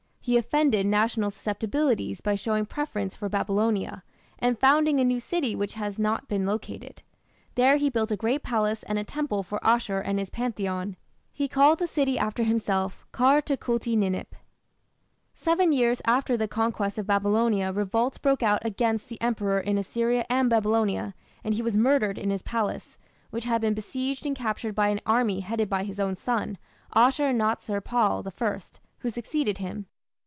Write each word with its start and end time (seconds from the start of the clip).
He 0.23 0.37
offended 0.37 0.85
national 0.85 1.31
susceptibilities 1.31 2.21
by 2.21 2.35
showing 2.35 2.67
preference 2.67 3.15
for 3.15 3.27
Babylonia, 3.27 4.03
and 4.37 4.55
founding 4.55 4.99
a 4.99 5.03
new 5.03 5.19
city 5.19 5.55
which 5.55 5.73
has 5.73 5.97
not 5.97 6.27
been 6.27 6.45
located. 6.45 7.01
There 7.55 7.77
he 7.77 7.89
built 7.89 8.11
a 8.11 8.15
great 8.15 8.43
palace 8.43 8.83
and 8.83 8.99
a 8.99 9.03
temple 9.03 9.41
for 9.41 9.59
Ashur 9.65 9.99
and 9.99 10.19
his 10.19 10.29
pantheon. 10.29 10.95
He 11.33 11.47
called 11.47 11.79
the 11.79 11.87
city 11.87 12.19
after 12.19 12.43
himself, 12.43 13.07
Kar 13.11 13.41
Tukulti 13.41 13.97
Ninip. 13.97 14.33
Seven 15.33 15.71
years 15.71 16.03
after 16.05 16.37
the 16.37 16.47
conquest 16.47 16.99
of 16.99 17.07
Babylonia 17.07 17.71
revolts 17.71 18.19
broke 18.19 18.43
out 18.43 18.63
against 18.63 19.09
the 19.09 19.19
emperor 19.23 19.59
in 19.59 19.79
Assyria 19.79 20.23
and 20.29 20.51
Babylonia, 20.51 21.15
and 21.43 21.55
he 21.55 21.63
was 21.63 21.75
murdered 21.75 22.19
in 22.19 22.29
his 22.29 22.43
palace, 22.43 22.99
which 23.31 23.45
had 23.45 23.59
been 23.59 23.73
besieged 23.73 24.23
and 24.27 24.35
captured 24.35 24.75
by 24.75 24.89
an 24.89 25.01
army 25.03 25.39
headed 25.39 25.67
by 25.67 25.83
his 25.83 25.99
own 25.99 26.15
son, 26.15 26.59
Ashur 26.93 27.33
natsir 27.33 27.83
pal 27.83 28.23
I, 28.23 28.59
who 28.99 29.09
succeeded 29.09 29.57
him. 29.57 29.87